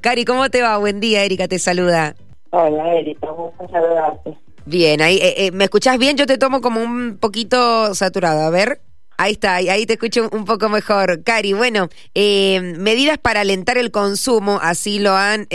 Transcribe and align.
Cari, 0.00 0.24
¿cómo 0.24 0.48
te 0.48 0.62
va? 0.62 0.78
Buen 0.78 1.00
día, 1.00 1.24
Erika 1.24 1.48
te 1.48 1.58
saluda. 1.58 2.14
Hola, 2.50 2.94
Erika, 2.94 3.32
gusto 3.32 3.68
saludarte. 3.68 4.38
Bien, 4.64 5.02
ahí, 5.02 5.16
eh, 5.16 5.46
eh, 5.46 5.50
¿me 5.50 5.64
escuchás 5.64 5.98
bien? 5.98 6.16
Yo 6.16 6.24
te 6.24 6.38
tomo 6.38 6.60
como 6.60 6.80
un 6.80 7.18
poquito 7.18 7.92
saturado, 7.96 8.42
a 8.42 8.50
ver. 8.50 8.80
Ahí 9.16 9.32
está, 9.32 9.56
ahí, 9.56 9.86
te 9.86 9.94
escucho 9.94 10.28
un 10.30 10.44
poco 10.44 10.68
mejor. 10.68 11.24
Cari, 11.24 11.52
bueno, 11.52 11.88
eh, 12.14 12.60
medidas 12.78 13.18
para 13.18 13.40
alentar 13.40 13.76
el 13.76 13.90
consumo, 13.90 14.60
así 14.62 15.00
lo 15.00 15.16
han 15.16 15.48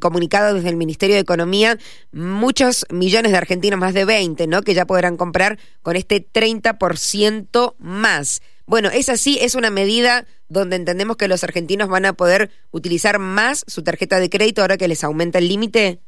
comunicado 0.00 0.54
desde 0.54 0.68
el 0.68 0.76
Ministerio 0.76 1.16
de 1.16 1.22
Economía, 1.22 1.76
muchos 2.12 2.86
millones 2.90 3.32
de 3.32 3.38
argentinos, 3.38 3.80
más 3.80 3.92
de 3.92 4.04
20, 4.04 4.46
¿no? 4.46 4.62
Que 4.62 4.74
ya 4.74 4.86
podrán 4.86 5.16
comprar 5.16 5.58
con 5.82 5.96
este 5.96 6.24
30% 6.24 7.74
más. 7.80 8.40
Bueno, 8.66 8.88
es 8.90 9.08
así, 9.08 9.36
es 9.40 9.56
una 9.56 9.70
medida 9.70 10.26
donde 10.54 10.76
entendemos 10.76 11.16
que 11.16 11.28
los 11.28 11.44
argentinos 11.44 11.88
van 11.88 12.06
a 12.06 12.14
poder 12.14 12.50
utilizar 12.70 13.18
más 13.18 13.64
su 13.66 13.84
tarjeta 13.84 14.18
de 14.18 14.30
crédito 14.30 14.62
ahora 14.62 14.78
que 14.78 14.88
les 14.88 15.04
aumenta 15.04 15.38
el 15.38 15.48
límite. 15.48 15.98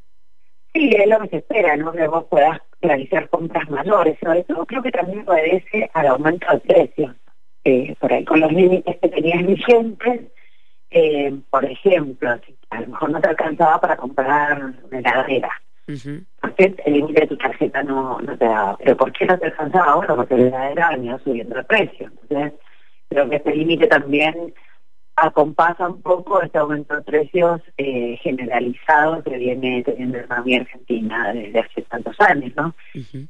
Sí, 0.72 0.90
es 0.90 1.06
lo 1.06 1.20
que 1.20 1.28
se 1.28 1.36
espera, 1.36 1.76
¿no? 1.76 1.92
Que 1.92 2.06
vos 2.06 2.24
puedas 2.30 2.58
realizar 2.80 3.28
compras 3.28 3.68
mayores. 3.68 4.18
Sobre 4.22 4.44
todo 4.44 4.64
creo 4.64 4.82
que 4.82 4.90
también 4.90 5.24
obedece 5.26 5.90
al 5.92 6.06
aumento 6.06 6.46
de 6.50 6.60
precios. 6.60 7.14
Eh, 7.64 7.94
por 7.98 8.12
ahí 8.12 8.24
con 8.24 8.40
los 8.40 8.52
límites 8.52 8.96
que 9.02 9.08
tenías 9.08 9.44
vigentes, 9.44 10.20
eh, 10.90 11.34
por 11.50 11.64
ejemplo, 11.64 12.30
a 12.70 12.80
lo 12.80 12.86
mejor 12.86 13.10
no 13.10 13.20
te 13.20 13.28
alcanzaba 13.28 13.80
para 13.80 13.96
comprar 13.96 14.72
una 14.84 14.98
heladera 14.98 15.50
porque 16.40 16.74
el 16.84 16.92
límite 16.92 17.20
de 17.20 17.26
tu 17.28 17.36
tarjeta 17.36 17.82
no, 17.82 18.20
no 18.20 18.36
te 18.36 18.44
da. 18.44 18.76
Pero 18.78 18.96
¿por 18.96 19.12
qué 19.12 19.26
no 19.26 19.38
te 19.38 19.46
alcanzaba 19.46 19.92
ahora? 19.92 20.16
Porque 20.16 20.36
la 20.36 20.46
heladera 20.46 20.90
venía 20.90 21.18
subiendo 21.18 21.56
el 21.56 21.64
precio. 21.64 22.10
Entonces, 22.22 22.52
creo 23.08 23.28
que 23.28 23.36
este 23.36 23.54
límite 23.54 23.86
también 23.86 24.54
acompasa 25.16 25.88
un 25.88 26.02
poco 26.02 26.42
este 26.42 26.58
aumento 26.58 26.94
de 26.94 27.02
precios 27.02 27.62
eh, 27.78 28.18
generalizado 28.22 29.22
que 29.22 29.38
viene 29.38 29.82
teniendo 29.82 30.18
la 30.18 30.24
economía 30.24 30.60
argentina 30.60 31.32
desde 31.32 31.58
hace 31.58 31.82
tantos 31.82 32.14
años, 32.20 32.52
¿no? 32.54 32.74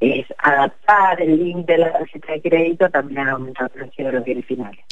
Es 0.01 0.27
adaptar 0.39 1.23
el 1.23 1.39
límite 1.39 1.73
de 1.73 1.79
la 1.79 1.93
tarjeta 1.93 2.33
de 2.33 2.43
crédito 2.43 2.91
también 2.91 3.21
al 3.21 3.29
aumento 3.29 3.63
de 3.63 3.71
precios 3.71 4.07
de 4.09 4.13
los 4.13 4.25
bienes 4.25 4.47
finales. 4.47 4.85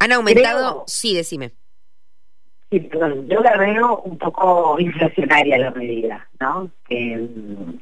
¿Han 0.00 0.12
aumentado? 0.12 0.84
sí, 0.86 1.14
decime. 1.14 1.52
Sí, 2.70 2.80
perdón, 2.80 3.28
yo 3.28 3.40
la 3.40 3.56
veo 3.56 4.00
un 4.00 4.18
poco 4.18 4.76
inflacionaria 4.78 5.58
la 5.58 5.70
medida, 5.70 6.28
¿no? 6.40 6.70
Mm, 6.90 7.74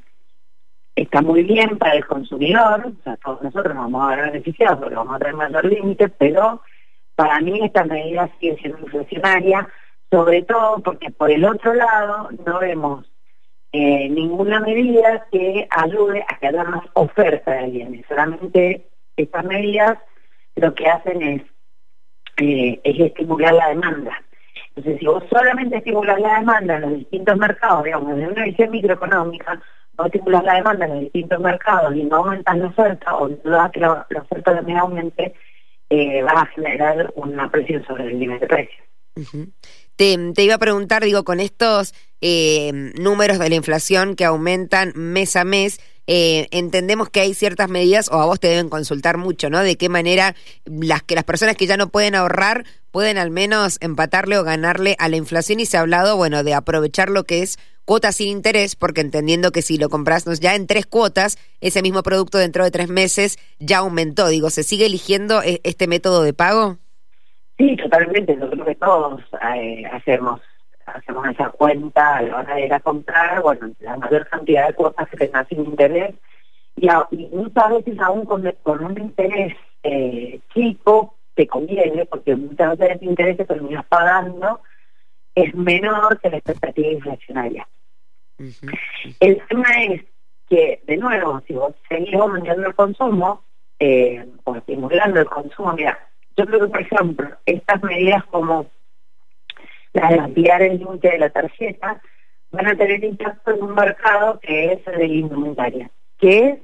está 1.02 1.22
muy 1.22 1.42
bien 1.42 1.78
para 1.78 1.94
el 1.94 2.06
consumidor, 2.06 2.86
o 2.86 3.02
sea, 3.02 3.16
todos 3.16 3.42
nosotros 3.42 3.74
nos 3.74 3.84
vamos 3.84 4.02
a 4.02 4.16
ver 4.16 4.32
beneficiados 4.32 4.78
porque 4.78 4.94
vamos 4.94 5.16
a 5.16 5.18
tener 5.18 5.34
mayor 5.34 5.64
límite, 5.64 6.08
pero 6.10 6.62
para 7.14 7.40
mí 7.40 7.58
esta 7.62 7.84
medida 7.84 8.28
sigue 8.38 8.56
siendo 8.56 8.80
inflacionaria, 8.80 9.66
sobre 10.10 10.42
todo 10.42 10.80
porque 10.80 11.10
por 11.10 11.30
el 11.30 11.44
otro 11.44 11.72
lado 11.72 12.28
no 12.44 12.58
vemos 12.58 13.10
eh, 13.72 14.10
ninguna 14.10 14.60
medida 14.60 15.26
que 15.32 15.66
ayude 15.70 16.22
a 16.28 16.38
que 16.38 16.48
haya 16.48 16.64
más 16.64 16.84
oferta 16.92 17.52
de 17.52 17.70
bienes. 17.70 18.04
Solamente 18.06 18.86
estas 19.16 19.44
medidas 19.44 19.98
lo 20.56 20.74
que 20.74 20.86
hacen 20.86 21.22
es, 21.22 21.42
eh, 22.36 22.78
es 22.84 23.00
estimular 23.00 23.54
la 23.54 23.68
demanda. 23.68 24.22
Entonces, 24.68 25.00
si 25.00 25.06
vos 25.06 25.24
solamente 25.30 25.78
estimulas 25.78 26.20
la 26.20 26.40
demanda 26.40 26.76
en 26.76 26.82
los 26.82 26.94
distintos 26.94 27.36
mercados, 27.38 27.84
digamos, 27.84 28.14
desde 28.16 28.32
una 28.32 28.44
visión 28.44 28.70
microeconómica, 28.70 29.60
estimulas 30.06 30.44
la 30.44 30.54
demanda 30.54 30.86
en 30.86 30.92
los 30.92 31.00
distintos 31.00 31.40
mercados 31.40 31.94
y 31.94 32.04
no 32.04 32.16
aumentas 32.16 32.56
la 32.56 32.66
oferta, 32.66 33.16
o 33.16 33.28
das 33.28 33.70
que 33.72 33.80
la, 33.80 34.06
oferta 34.22 34.54
también 34.54 34.78
aumente, 34.78 35.34
eh, 35.88 36.22
vas 36.22 36.44
a 36.44 36.46
generar 36.46 37.12
una 37.16 37.50
presión 37.50 37.84
sobre 37.86 38.06
el 38.06 38.18
nivel 38.18 38.38
de 38.40 38.46
precios. 38.46 38.86
te, 39.96 40.32
te, 40.34 40.42
iba 40.42 40.54
a 40.54 40.58
preguntar, 40.58 41.04
digo, 41.04 41.24
con 41.24 41.40
estos 41.40 41.94
eh, 42.20 42.92
números 42.98 43.38
de 43.38 43.48
la 43.48 43.54
inflación 43.54 44.14
que 44.14 44.24
aumentan 44.24 44.92
mes 44.94 45.36
a 45.36 45.44
mes, 45.44 45.80
eh, 46.12 46.48
entendemos 46.50 47.08
que 47.08 47.20
hay 47.20 47.34
ciertas 47.34 47.68
medidas, 47.68 48.08
o 48.10 48.20
a 48.20 48.26
vos 48.26 48.40
te 48.40 48.48
deben 48.48 48.68
consultar 48.68 49.16
mucho, 49.16 49.48
¿no? 49.48 49.60
De 49.60 49.76
qué 49.76 49.88
manera 49.88 50.34
las 50.64 51.02
que 51.02 51.14
las 51.14 51.22
personas 51.22 51.56
que 51.56 51.66
ya 51.66 51.76
no 51.76 51.88
pueden 51.88 52.14
ahorrar 52.16 52.64
pueden 52.90 53.16
al 53.16 53.30
menos 53.30 53.78
empatarle 53.80 54.36
o 54.36 54.42
ganarle 54.42 54.96
a 54.98 55.08
la 55.08 55.16
inflación 55.16 55.60
y 55.60 55.66
se 55.66 55.76
ha 55.76 55.80
hablado, 55.80 56.16
bueno, 56.16 56.42
de 56.42 56.54
aprovechar 56.54 57.10
lo 57.10 57.24
que 57.24 57.42
es 57.42 57.58
cuotas 57.90 58.14
sin 58.14 58.28
interés, 58.28 58.76
porque 58.76 59.00
entendiendo 59.00 59.50
que 59.50 59.62
si 59.62 59.76
lo 59.76 59.88
compras 59.88 60.24
ya 60.38 60.54
en 60.54 60.68
tres 60.68 60.86
cuotas, 60.86 61.38
ese 61.60 61.82
mismo 61.82 62.04
producto 62.04 62.38
dentro 62.38 62.62
de 62.62 62.70
tres 62.70 62.88
meses 62.88 63.36
ya 63.58 63.78
aumentó. 63.78 64.28
Digo, 64.28 64.48
¿se 64.50 64.62
sigue 64.62 64.86
eligiendo 64.86 65.42
e, 65.42 65.60
este 65.64 65.88
método 65.88 66.22
de 66.22 66.32
pago? 66.32 66.76
Sí, 67.58 67.74
totalmente. 67.74 68.38
Yo 68.40 68.48
creo 68.48 68.64
que 68.64 68.76
todos 68.76 69.20
eh, 69.56 69.82
hacemos 69.92 70.40
hacemos 70.86 71.26
esa 71.30 71.50
cuenta 71.50 72.18
a 72.18 72.22
la 72.22 72.36
hora 72.36 72.54
de 72.54 72.66
ir 72.66 72.72
a 72.72 72.78
comprar, 72.78 73.42
bueno, 73.42 73.72
la 73.80 73.96
mayor 73.96 74.24
cantidad 74.28 74.68
de 74.68 74.74
cuotas 74.74 75.08
que 75.08 75.16
tengas 75.16 75.48
sin 75.48 75.64
interés, 75.64 76.14
y, 76.76 76.86
muchas 77.32 77.70
veces 77.70 77.98
aún 77.98 78.24
con, 78.24 78.46
un 78.84 79.00
interés 79.00 79.56
eh, 79.82 80.38
chico 80.54 81.16
te 81.34 81.48
conviene, 81.48 82.06
porque 82.06 82.36
muchas 82.36 82.78
veces 82.78 83.02
el 83.02 83.08
interés 83.08 83.36
que 83.36 83.46
terminas 83.46 83.84
pagando 83.86 84.60
es 85.34 85.52
menor 85.56 86.20
que 86.20 86.30
la 86.30 86.36
expectativa 86.36 86.86
inflacionaria. 86.86 87.66
El 89.20 89.42
tema 89.48 89.68
es 89.84 90.02
que, 90.48 90.82
de 90.86 90.96
nuevo, 90.96 91.40
si 91.46 91.54
vos 91.54 91.74
seguís 91.88 92.14
aumentando 92.14 92.66
el 92.66 92.74
consumo, 92.74 93.44
eh, 93.78 94.26
o 94.44 94.56
estimulando 94.56 95.20
el 95.20 95.26
consumo, 95.26 95.72
mira, 95.72 95.98
yo 96.36 96.46
creo 96.46 96.60
que, 96.60 96.66
por 96.68 96.80
ejemplo, 96.80 97.28
estas 97.46 97.82
medidas 97.82 98.24
como 98.26 98.66
la 99.92 100.08
de 100.08 100.20
ampliar 100.20 100.62
el 100.62 100.78
límite 100.78 101.10
de 101.10 101.18
la 101.18 101.30
tarjeta, 101.30 102.00
van 102.52 102.66
a 102.66 102.76
tener 102.76 103.02
impacto 103.04 103.52
en 103.52 103.62
un 103.62 103.74
mercado 103.74 104.38
que 104.40 104.72
es 104.72 104.86
el 104.86 104.98
de 104.98 105.08
la 105.08 105.14
indumentaria, 105.14 105.90
que 106.18 106.48
es 106.48 106.58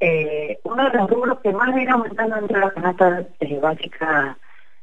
eh, 0.00 0.58
uno 0.64 0.90
de 0.90 0.98
los 0.98 1.10
rubros 1.10 1.40
que 1.40 1.52
más 1.52 1.74
viene 1.74 1.90
aumentando 1.90 2.36
dentro 2.36 2.58
de 2.58 2.66
la 2.66 2.72
canasta 2.72 3.26
eh, 3.40 3.58
básica, 3.60 4.38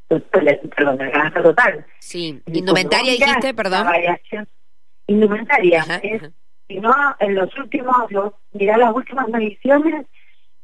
perdón, 0.07 0.97
de 0.97 1.05
la 1.05 1.11
canasta 1.11 1.43
total. 1.43 1.85
Sí, 1.99 2.41
indumentaria 2.47 3.11
dijiste, 3.11 3.53
perdón. 3.53 3.87
Indumentaria. 5.09 5.83
es, 6.03 6.21
Si 6.67 6.79
no, 6.79 6.93
en 7.19 7.35
los 7.35 7.57
últimos, 7.57 7.95
mirá 8.53 8.77
las 8.77 8.93
últimas 8.93 9.27
mediciones, 9.29 10.05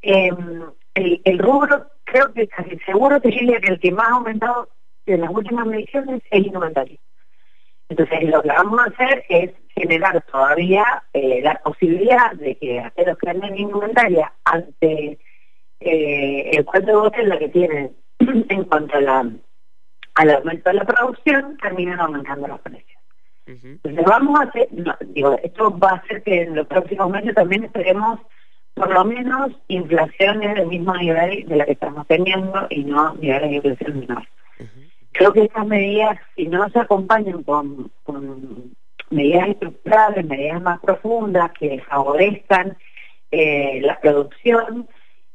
em, 0.01 0.63
el, 0.93 1.21
el, 1.23 1.39
rubro, 1.39 1.87
creo 2.03 2.31
que 2.33 2.47
casi 2.47 2.77
seguro 2.85 3.19
te 3.19 3.29
diría 3.29 3.59
que 3.59 3.73
el 3.73 3.79
que 3.79 3.91
más 3.91 4.07
ha 4.07 4.15
aumentado 4.15 4.69
en 5.05 5.21
las 5.21 5.29
últimas 5.31 5.65
mediciones 5.65 6.21
es 6.29 6.45
indumentaria. 6.45 6.97
Entonces 7.89 8.23
lo 8.23 8.41
que 8.41 8.47
vamos 8.49 8.79
a 8.79 8.85
hacer 8.85 9.25
es 9.29 9.51
generar 9.75 10.21
todavía 10.23 11.03
eh, 11.13 11.41
la 11.43 11.55
posibilidad 11.63 12.31
de 12.33 12.57
que 12.57 12.79
aquellos 12.79 13.17
que 13.17 13.27
venden 13.27 13.57
indumentaria 13.57 14.33
ante 14.43 15.19
eh, 15.79 16.49
el 16.53 16.65
cuento 16.65 17.09
de 17.09 17.23
la 17.23 17.37
que 17.37 17.49
tienen 17.49 17.95
en 18.19 18.63
cuanto 18.63 18.97
a 18.97 19.01
la, 19.01 19.29
al 20.15 20.31
aumento 20.31 20.69
de 20.69 20.75
la 20.75 20.85
producción, 20.85 21.57
terminan 21.57 21.99
aumentando 21.99 22.47
los 22.47 22.59
precios. 22.61 23.01
Entonces 23.47 24.05
vamos 24.05 24.39
a 24.39 24.43
hacer, 24.43 24.67
digo, 25.07 25.37
esto 25.43 25.77
va 25.77 25.91
a 25.91 25.95
hacer 25.95 26.23
que 26.23 26.43
en 26.43 26.55
los 26.55 26.67
próximos 26.67 27.09
meses 27.11 27.35
también 27.35 27.65
esperemos 27.65 28.19
por 28.73 28.91
lo 28.91 29.05
menos 29.05 29.51
inflaciones 29.67 30.55
del 30.55 30.67
mismo 30.67 30.95
nivel 30.95 31.47
de 31.47 31.55
la 31.55 31.65
que 31.65 31.73
estamos 31.73 32.05
teniendo 32.07 32.67
y 32.69 32.83
no 32.83 33.13
niveles 33.15 33.49
de 33.49 33.55
inflación 33.55 33.97
menores. 33.97 34.27
Creo 35.11 35.31
que 35.31 35.43
estas 35.43 35.65
medidas, 35.65 36.19
si 36.35 36.47
no 36.47 36.67
se 36.69 36.79
acompañan 36.79 37.43
con, 37.43 37.89
medidas 39.09 39.49
estructurales, 39.49 40.25
medidas 40.25 40.61
más 40.61 40.79
profundas 40.81 41.51
que 41.57 41.79
favorezcan 41.87 42.75
eh, 43.31 43.79
la 43.81 43.97
producción, 44.01 44.89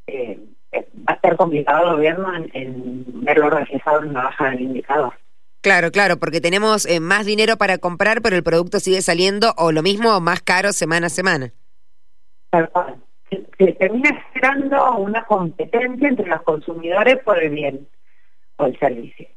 eh, 0.05 0.39
va 0.73 1.13
a 1.13 1.19
ser 1.19 1.35
complicado 1.35 1.85
el 1.85 1.95
gobierno 1.95 2.31
en, 2.53 3.05
verlo 3.23 3.49
reflejado 3.49 4.03
en 4.03 4.09
una 4.09 4.23
baja 4.23 4.51
del 4.51 4.61
indicador. 4.61 5.13
Claro, 5.61 5.91
claro, 5.91 6.17
porque 6.17 6.41
tenemos 6.41 6.87
eh, 6.87 6.99
más 6.99 7.25
dinero 7.25 7.55
para 7.57 7.77
comprar, 7.77 8.21
pero 8.23 8.35
el 8.35 8.43
producto 8.43 8.79
sigue 8.79 9.01
saliendo 9.01 9.53
o 9.57 9.71
lo 9.71 9.83
mismo 9.83 10.15
o 10.15 10.19
más 10.19 10.41
caro 10.41 10.73
semana 10.73 11.07
a 11.07 11.09
semana. 11.09 11.53
Se, 13.29 13.71
termina 13.73 14.25
generando 14.33 14.97
una 14.97 15.23
competencia 15.25 16.09
entre 16.09 16.27
los 16.27 16.41
consumidores 16.41 17.19
por 17.23 17.41
el 17.41 17.51
bien 17.51 17.87
o 18.57 18.65
el 18.65 18.77
servicio. 18.79 19.27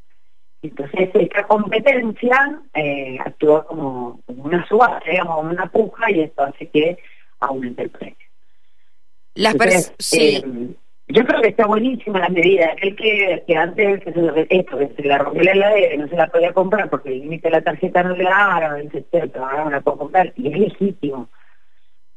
Entonces 0.63 1.11
esta 1.13 1.47
competencia 1.47 2.63
eh, 2.73 3.19
actúa 3.21 3.67
como, 3.67 4.21
una 4.27 4.67
subasta, 4.67 5.03
digamos, 5.09 5.37
como 5.37 5.51
una 5.51 5.71
puja 5.71 6.11
y 6.11 6.23
esto 6.23 6.43
hace 6.43 6.71
que 6.71 6.99
aumente 7.41 7.83
el 7.83 7.91
precio. 7.91 8.27
Las 9.35 9.57
sí. 9.99 10.37
Eh, 10.37 10.75
yo 11.09 11.25
creo 11.25 11.43
que 11.43 11.49
está 11.49 11.67
buenísima 11.67 12.21
la 12.21 12.29
medida. 12.31 12.73
Aquel 12.73 12.97
que, 12.97 13.45
que 13.47 13.57
antes 13.57 14.03
esto, 14.49 14.79
que 14.79 14.89
se 14.97 15.03
la 15.03 15.19
rompió 15.19 15.43
la 15.43 15.53
heladera 15.53 15.95
y 15.95 15.99
no 15.99 16.09
se 16.09 16.17
la 16.17 16.29
podía 16.29 16.53
comprar 16.53 16.89
porque 16.89 17.11
el 17.11 17.21
límite 17.21 17.49
de 17.49 17.57
la 17.57 17.63
tarjeta 17.63 18.03
no 18.03 18.17
le 18.17 18.25
daba, 18.25 18.55
ahora 18.55 18.75
dice, 18.77 19.05
ahora 19.35 19.65
no 19.65 19.71
la 19.71 19.81
puedo 19.83 19.99
comprar. 19.99 20.33
Y 20.37 20.49
es 20.49 20.59
legítimo. 20.59 21.29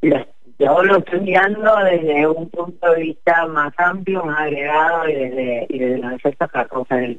yo 0.00 0.82
lo 0.82 0.98
estoy 0.98 1.20
mirando 1.20 1.76
desde 1.84 2.26
un 2.26 2.48
punto 2.48 2.90
de 2.92 3.02
vista 3.02 3.46
más 3.46 3.74
amplio, 3.76 4.24
más 4.24 4.40
agregado 4.40 5.08
y 5.08 5.14
desde, 5.14 5.66
y 5.68 5.78
desde 5.78 5.98
los 5.98 6.12
efectos 6.14 6.50
que 6.50 6.66
causa 6.66 6.98
el 6.98 7.18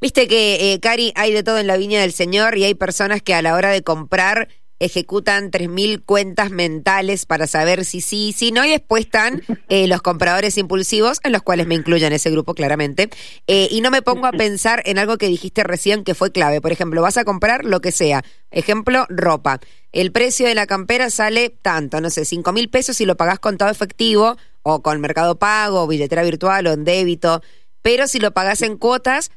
Viste 0.00 0.28
que, 0.28 0.72
eh, 0.72 0.80
Cari, 0.80 1.12
hay 1.16 1.32
de 1.32 1.42
todo 1.42 1.58
en 1.58 1.66
la 1.66 1.76
viña 1.76 2.00
del 2.00 2.12
Señor 2.12 2.56
y 2.58 2.64
hay 2.64 2.74
personas 2.74 3.22
que 3.22 3.34
a 3.34 3.42
la 3.42 3.54
hora 3.54 3.70
de 3.70 3.82
comprar 3.82 4.48
ejecutan 4.84 5.50
3.000 5.50 6.04
cuentas 6.04 6.50
mentales 6.50 7.26
para 7.26 7.46
saber 7.46 7.84
si 7.84 8.00
sí, 8.00 8.32
si 8.32 8.52
no, 8.52 8.64
y 8.64 8.70
después 8.70 9.04
están 9.04 9.42
eh, 9.68 9.86
los 9.86 10.02
compradores 10.02 10.58
impulsivos, 10.58 11.20
en 11.22 11.32
los 11.32 11.42
cuales 11.42 11.66
me 11.66 11.74
incluyo 11.74 12.06
en 12.06 12.12
ese 12.12 12.30
grupo 12.30 12.54
claramente, 12.54 13.10
eh, 13.46 13.68
y 13.70 13.80
no 13.80 13.90
me 13.90 14.02
pongo 14.02 14.26
a 14.26 14.32
pensar 14.32 14.82
en 14.84 14.98
algo 14.98 15.18
que 15.18 15.28
dijiste 15.28 15.64
recién 15.64 16.04
que 16.04 16.14
fue 16.14 16.32
clave. 16.32 16.60
Por 16.60 16.72
ejemplo, 16.72 17.02
vas 17.02 17.16
a 17.16 17.24
comprar 17.24 17.64
lo 17.64 17.80
que 17.80 17.92
sea, 17.92 18.24
ejemplo, 18.50 19.06
ropa. 19.08 19.60
El 19.92 20.12
precio 20.12 20.46
de 20.46 20.54
la 20.54 20.66
campera 20.66 21.10
sale 21.10 21.50
tanto, 21.50 22.00
no 22.00 22.10
sé, 22.10 22.24
5 22.24 22.52
mil 22.52 22.68
pesos 22.68 22.96
si 22.96 23.06
lo 23.06 23.16
pagás 23.16 23.38
con 23.38 23.58
todo 23.58 23.70
efectivo, 23.70 24.36
o 24.62 24.82
con 24.82 25.00
Mercado 25.00 25.38
Pago, 25.38 25.82
o 25.82 25.86
billetera 25.86 26.22
virtual, 26.22 26.66
o 26.66 26.72
en 26.72 26.84
débito, 26.84 27.42
pero 27.82 28.08
si 28.08 28.18
lo 28.18 28.32
pagás 28.32 28.62
en 28.62 28.78
cuotas, 28.78 29.30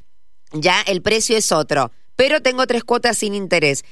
ya 0.54 0.82
el 0.82 1.02
precio 1.02 1.38
es 1.38 1.52
otro. 1.52 1.92
Pero 2.16 2.42
tengo 2.42 2.66
tres 2.66 2.84
cuotas 2.84 3.18
sin 3.18 3.36
interés. 3.36 3.84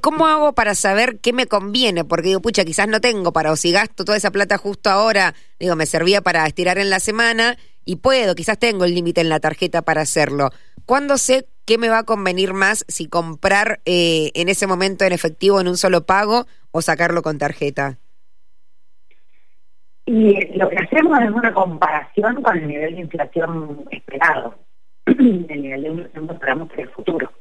¿Cómo 0.00 0.26
hago 0.26 0.54
para 0.54 0.74
saber 0.74 1.18
qué 1.20 1.32
me 1.32 1.46
conviene? 1.46 2.04
Porque 2.04 2.28
digo, 2.28 2.40
pucha, 2.40 2.64
quizás 2.64 2.88
no 2.88 3.00
tengo 3.00 3.32
para, 3.32 3.52
o 3.52 3.56
si 3.56 3.72
gasto 3.72 4.04
toda 4.04 4.16
esa 4.16 4.30
plata 4.30 4.58
justo 4.58 4.90
ahora, 4.90 5.34
digo, 5.58 5.76
me 5.76 5.86
servía 5.86 6.20
para 6.20 6.46
estirar 6.46 6.78
en 6.78 6.90
la 6.90 7.00
semana 7.00 7.56
y 7.84 7.96
puedo, 7.96 8.34
quizás 8.34 8.58
tengo 8.58 8.84
el 8.84 8.94
límite 8.94 9.20
en 9.20 9.28
la 9.28 9.40
tarjeta 9.40 9.82
para 9.82 10.02
hacerlo. 10.02 10.50
¿Cuándo 10.86 11.16
sé 11.18 11.46
qué 11.66 11.78
me 11.78 11.88
va 11.88 11.98
a 11.98 12.04
convenir 12.04 12.52
más 12.52 12.84
si 12.88 13.08
comprar 13.08 13.80
eh, 13.86 14.30
en 14.34 14.48
ese 14.48 14.66
momento 14.66 15.04
en 15.04 15.12
efectivo 15.12 15.60
en 15.60 15.68
un 15.68 15.76
solo 15.76 16.06
pago 16.06 16.46
o 16.70 16.82
sacarlo 16.82 17.22
con 17.22 17.38
tarjeta? 17.38 17.98
Y 20.06 20.56
lo 20.58 20.68
que 20.68 20.76
hacemos 20.76 21.18
es 21.20 21.30
una 21.30 21.52
comparación 21.54 22.42
con 22.42 22.58
el 22.58 22.68
nivel 22.68 22.94
de 22.94 23.00
inflación 23.00 23.84
esperado, 23.90 24.58
el 25.06 25.62
nivel 25.62 25.82
de 25.82 25.88
inflación 25.88 26.28
que 26.28 26.34
esperamos 26.34 26.68
para 26.68 26.82
el 26.82 26.90
futuro. 26.90 27.32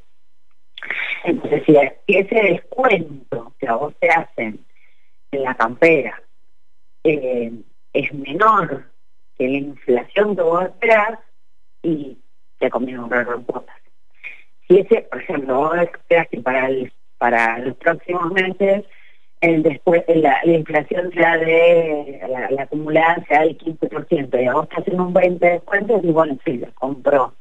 Entonces, 1.24 1.64
si 1.66 1.76
ese 2.08 2.36
descuento 2.36 3.54
que 3.60 3.68
a 3.68 3.76
vos 3.76 3.94
te 4.00 4.10
hacen 4.10 4.66
en 5.32 5.44
la 5.44 5.56
campera 5.56 6.22
eh, 7.04 7.52
es 7.94 8.14
menor 8.14 8.86
que 9.38 9.48
la 9.48 9.58
inflación 9.58 10.36
que 10.36 10.42
vos 10.42 10.64
esperás, 10.66 11.20
y 11.82 12.18
te 12.60 12.70
conviene 12.70 13.02
comprar 13.02 13.28
en 13.28 13.44
cuotas. 13.44 13.76
Si 14.68 14.80
ese, 14.80 15.02
por 15.02 15.22
ejemplo, 15.22 15.56
vos 15.56 15.78
esperas 15.78 16.28
que 16.30 16.40
para, 16.40 16.70
para 17.18 17.58
los 17.60 17.76
próximos 17.76 18.32
meses 18.32 18.86
el 19.42 19.62
después 19.62 20.04
la, 20.08 20.40
inflación 20.46 21.12
sea 21.12 21.38
de 21.38 22.22
la, 22.30 22.64
acumulada 22.64 23.22
sea 23.28 23.42
del 23.42 23.58
15% 23.58 24.42
y 24.42 24.48
a 24.48 24.54
vos 24.54 24.70
te 24.70 24.78
hacen 24.78 25.02
un 25.02 25.14
20% 25.14 25.40
de 25.40 25.50
descuento 25.50 26.00
y 26.02 26.12
bueno, 26.12 26.38
sí, 26.46 26.58
lo 26.58 26.74
compro 26.76 27.34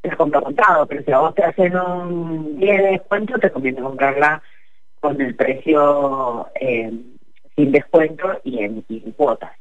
te 0.00 0.16
compro 0.16 0.42
contado, 0.42 0.86
pero 0.86 1.02
si 1.02 1.12
a 1.12 1.18
vos 1.18 1.34
te 1.34 1.44
hacen 1.44 1.76
un 1.76 2.58
10 2.58 2.82
de 2.82 2.90
descuento, 2.92 3.38
te 3.38 3.50
conviene 3.50 3.80
comprarla 3.80 4.42
con 5.00 5.20
el 5.20 5.34
precio 5.34 6.48
eh, 6.60 6.92
sin 7.56 7.72
descuento 7.72 8.40
y 8.44 8.62
en, 8.62 8.82
cuotas. 9.16 9.52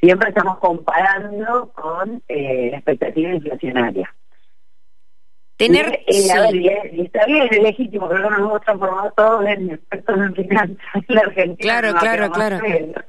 Siempre 0.00 0.30
estamos 0.30 0.58
comparando 0.58 1.70
con 1.72 2.22
eh, 2.28 2.68
la 2.70 2.78
expectativa 2.78 3.34
inflacionaria. 3.34 4.14
Tener, 5.60 6.00
y, 6.08 6.20
está 6.20 7.26
bien, 7.26 7.48
es 7.50 7.62
legítimo, 7.62 8.08
pero 8.08 8.30
nos 8.30 8.38
hemos 8.38 8.62
transformado 8.62 9.12
todos 9.14 9.44
en 9.46 9.72
expertos 9.72 10.16
en 10.16 10.34
finanzas 10.34 10.78
en 10.94 11.14
la 11.14 11.20
Argentina. 11.20 11.56
Claro, 11.58 11.94
claro, 11.98 12.30
claro. 12.30 12.60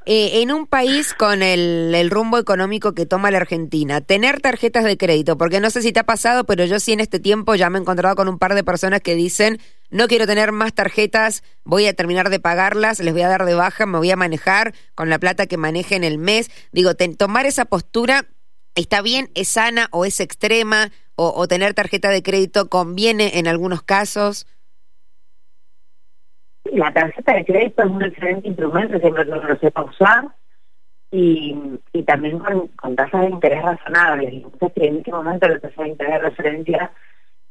Eh, 0.06 0.42
en 0.42 0.51
un 0.51 0.68
país 0.68 1.13
con 1.13 1.44
el, 1.44 1.95
el, 1.95 2.09
rumbo 2.09 2.38
económico 2.38 2.92
que 2.92 3.06
toma 3.06 3.31
la 3.31 3.38
Argentina, 3.38 4.01
tener 4.01 4.42
tarjetas 4.42 4.83
de 4.83 4.98
crédito, 4.98 5.38
porque 5.38 5.62
no 5.62 5.69
sé 5.69 5.81
si 5.81 5.94
te 5.94 6.01
ha 6.01 6.03
pasado, 6.03 6.44
pero 6.44 6.65
yo 6.65 6.81
sí 6.81 6.92
en 6.92 7.00
este 7.00 7.21
tiempo 7.21 7.56
ya 7.56 7.69
me 7.69 7.77
he 7.77 7.81
encontrado 7.81 8.18
con 8.18 8.27
un 8.27 8.38
par 8.38 8.53
de 8.53 8.65
personas 8.65 9.00
que 9.00 9.15
dicen, 9.15 9.57
no 9.89 10.09
quiero 10.09 10.27
tener 10.27 10.51
más 10.51 10.74
tarjetas, 10.74 11.44
voy 11.63 11.86
a 11.86 11.94
terminar 11.94 12.30
de 12.30 12.42
pagarlas, 12.42 13.00
les 13.00 13.13
voy 13.13 13.21
a 13.21 13.30
dar 13.30 13.45
de 13.45 13.53
baja, 13.53 13.86
me 13.86 13.98
voy 13.98 14.12
a 14.12 14.18
manejar 14.18 14.74
con 14.94 15.09
la 15.09 15.19
plata 15.19 15.48
que 15.48 15.56
maneje 15.56 15.95
en 15.95 16.03
el 16.03 16.18
mes. 16.18 16.51
Digo, 16.74 16.95
tomar 17.18 17.45
esa 17.45 17.63
postura 17.63 18.25
está 18.75 19.01
bien, 19.01 19.30
es 19.36 19.48
sana 19.48 19.88
o 19.92 20.03
es 20.03 20.19
extrema 20.19 20.92
o, 21.15 21.47
tener 21.47 21.73
tarjeta 21.73 22.09
de 22.09 22.23
crédito 22.23 22.69
conviene 22.69 23.37
en 23.39 23.47
algunos 23.47 23.83
casos? 23.83 24.47
La 26.65 26.91
tarjeta 26.93 27.33
de 27.33 27.45
crédito 27.45 27.83
es 27.83 27.89
un 27.89 28.03
excelente 28.03 28.47
instrumento 28.47 28.99
siempre 28.99 29.25
que 29.25 29.31
lo 29.31 29.59
sepa 29.59 29.83
usar 29.83 30.25
y, 31.11 31.55
y 31.93 32.03
también 32.03 32.39
con, 32.39 32.67
con 32.69 32.95
tasas 32.95 33.21
de 33.21 33.29
interés 33.29 33.61
razonables. 33.61 34.33
Entonces, 34.33 34.71
en 34.75 34.97
este 34.97 35.11
momento 35.11 35.47
la 35.47 35.59
tasa 35.59 35.83
de 35.83 35.89
interés 35.89 36.13
de 36.13 36.29
referencia 36.29 36.91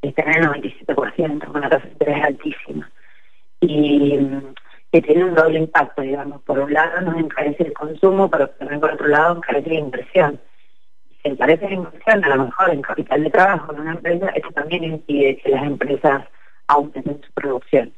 está 0.03 0.23
en 0.23 0.45
el 0.45 0.49
97%, 0.49 1.45
con 1.45 1.57
una 1.57 1.69
tasa 1.69 1.85
de 1.85 1.93
interés 1.93 2.25
altísima. 2.25 2.91
Y 3.61 4.19
que 4.93 5.03
tiene 5.03 5.25
un 5.25 5.35
doble 5.35 5.59
impacto, 5.59 6.03
digamos. 6.03 6.43
Por 6.43 6.59
un 6.59 6.73
lado 6.73 7.01
nos 7.03 7.17
encarece 7.17 7.65
el 7.65 7.73
consumo, 7.73 8.29
pero 8.31 8.49
también 8.51 8.81
por 8.81 8.93
otro 8.93 9.07
lado 9.07 9.37
encarece 9.37 9.71
la 9.71 9.79
inversión 9.81 10.41
se 11.23 11.35
parece 11.37 11.67
la 11.67 11.75
inversión, 11.75 12.25
a 12.25 12.37
lo 12.37 12.45
mejor 12.47 12.71
en 12.71 12.83
capital 12.83 13.25
de 13.25 13.31
trabajo 13.31 13.73
en 13.73 13.81
una 13.81 13.93
empresa, 13.93 14.29
esto 14.29 14.51
también 14.53 14.85
impide 14.85 15.37
que 15.39 15.51
las 15.51 15.65
empresas 15.65 16.25
aumenten 16.67 17.21
su 17.23 17.33
producción. 17.33 17.93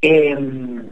Em, 0.00 0.90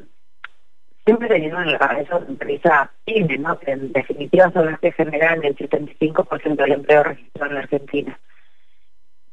siempre 1.04 1.28
teniendo 1.28 1.60
en 1.60 1.72
la 1.72 1.78
cabeza 1.78 2.16
una 2.16 2.28
empresa 2.28 2.90
pyme, 3.04 3.38
¿no? 3.38 3.58
que 3.58 3.72
en 3.72 3.92
definitiva 3.92 4.50
son 4.52 4.66
las 4.66 4.80
que 4.80 4.92
generan 4.92 5.44
el 5.44 5.54
75% 5.56 6.56
del 6.56 6.72
empleo 6.72 7.02
registrado 7.02 7.50
en 7.50 7.54
la 7.54 7.60
Argentina. 7.60 8.18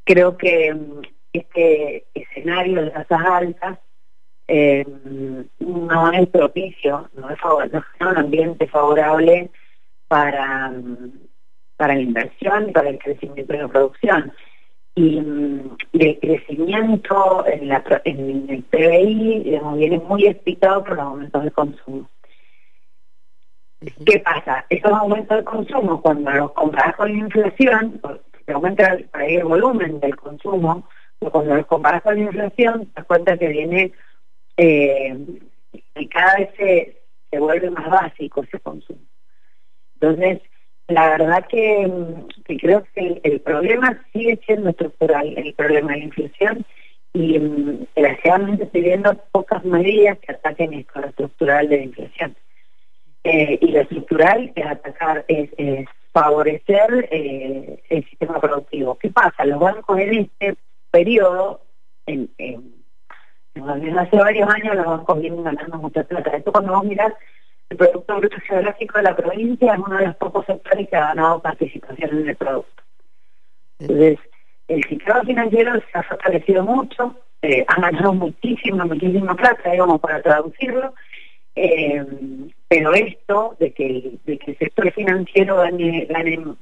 Creo 0.03 0.37
que 0.37 0.67
em, 0.67 1.01
este 1.33 2.05
escenario 2.13 2.83
de 2.83 2.91
tasas 2.91 3.25
altas 3.25 3.79
em, 4.47 5.45
no 5.59 6.11
es 6.11 6.27
propicio, 6.27 7.09
no 7.15 7.29
es, 7.29 7.39
no 7.43 7.79
es 7.79 7.83
un 8.01 8.17
ambiente 8.17 8.67
favorable 8.67 9.49
para 10.07 10.73
para 11.81 11.95
la 11.95 12.01
inversión 12.01 12.69
y 12.69 12.73
para 12.73 12.89
el 12.89 12.99
crecimiento 12.99 13.53
de 13.53 13.59
la 13.63 13.67
producción. 13.67 14.31
Y, 14.93 15.19
mm, 15.19 15.77
el 15.93 16.19
crecimiento 16.19 17.43
en, 17.47 17.69
la, 17.69 17.83
en 18.05 18.47
el 18.51 18.61
PBI 18.65 19.59
viene 19.77 19.97
muy 19.97 20.27
explicado 20.27 20.83
por 20.83 20.97
los 20.97 21.05
aumentos 21.07 21.43
de 21.43 21.49
consumo. 21.49 22.07
¿Qué 24.05 24.19
pasa? 24.19 24.63
Esos 24.69 24.91
aumentos 24.91 25.37
de 25.37 25.43
consumo, 25.43 26.03
cuando 26.03 26.29
los 26.29 26.51
comparas 26.51 26.95
con 26.97 27.11
la 27.11 27.17
inflación, 27.17 27.99
se 28.45 28.51
aumenta 28.51 28.95
el 29.27 29.43
volumen 29.43 29.99
del 30.01 30.15
consumo, 30.15 30.87
pero 31.17 31.31
cuando 31.31 31.55
los 31.55 31.65
comparas 31.65 32.03
con 32.03 32.13
la 32.13 32.21
inflación, 32.21 32.85
te 32.85 32.91
das 32.93 33.05
cuenta 33.07 33.37
que 33.39 33.47
viene, 33.47 33.91
eh, 34.55 35.17
y 35.95 36.07
cada 36.09 36.35
vez 36.35 36.49
se, 36.57 37.01
se 37.31 37.39
vuelve 37.39 37.71
más 37.71 37.89
básico 37.89 38.43
ese 38.43 38.59
consumo. 38.59 39.01
Entonces, 39.95 40.41
la 40.91 41.09
verdad 41.09 41.45
que, 41.47 41.89
creo 42.59 42.83
que 42.93 43.19
el, 43.23 43.41
problema 43.41 44.03
sigue 44.13 44.39
siendo 44.45 44.69
estructural, 44.69 45.33
el 45.37 45.53
problema 45.53 45.93
de 45.93 45.99
la 45.99 46.05
inflación, 46.05 46.65
y 47.13 47.39
mm, 47.39 47.87
desgraciadamente 47.95 48.63
estoy 48.65 48.81
viendo 48.81 49.15
pocas 49.31 49.63
medidas 49.63 50.17
que 50.19 50.31
ataquen 50.33 50.73
esto, 50.73 51.01
lo 51.01 51.07
estructural 51.07 51.69
de 51.69 51.77
la 51.77 51.83
inflación. 51.83 52.35
Eh, 53.23 53.59
y 53.61 53.71
lo 53.71 53.81
estructural 53.81 54.51
es 54.55 54.65
atacar, 54.65 55.25
es, 55.27 55.49
favorecer 56.11 57.07
eh, 57.09 57.81
el 57.89 58.03
sistema 58.09 58.39
productivo. 58.41 58.95
¿Qué 58.95 59.09
pasa? 59.09 59.45
Los 59.45 59.59
bancos 59.59 59.97
en 59.97 60.13
este 60.13 60.55
periodo, 60.89 61.61
en, 62.05 62.29
en, 62.37 62.73
hace 63.97 64.17
varios 64.17 64.49
años 64.49 64.75
los 64.75 64.85
bancos 64.85 65.21
vienen 65.21 65.43
ganando 65.43 65.77
mucha 65.77 66.03
plata. 66.03 66.35
Esto 66.35 66.51
cuando 66.51 66.73
vos 66.73 66.83
mirás 66.83 67.13
el 67.71 67.77
Producto 67.77 68.17
Bruto 68.17 68.37
Geográfico 68.41 68.97
de 68.97 69.03
la 69.03 69.15
provincia 69.15 69.73
es 69.73 69.79
uno 69.79 69.97
de 69.97 70.07
los 70.07 70.15
pocos 70.17 70.45
sectores 70.45 70.89
que 70.89 70.95
ha 70.97 71.07
ganado 71.07 71.41
participación 71.41 72.19
en 72.19 72.29
el 72.29 72.35
producto. 72.35 72.83
Entonces, 73.79 74.19
el 74.67 74.83
sistema 74.83 75.21
financiero 75.23 75.73
se 75.75 75.97
ha 75.97 76.03
fortalecido 76.03 76.63
mucho, 76.63 77.15
eh, 77.41 77.63
han 77.67 77.81
ganado 77.81 78.13
muchísima, 78.13 78.85
muchísima 78.85 79.35
plata, 79.35 79.71
digamos, 79.71 80.01
para 80.01 80.21
traducirlo, 80.21 80.93
eh, 81.55 82.05
pero 82.67 82.93
esto 82.93 83.55
de 83.57 83.71
que, 83.71 84.17
de 84.25 84.37
que 84.37 84.51
el 84.51 84.57
sector 84.57 84.91
financiero 84.91 85.55
gane, 85.57 86.07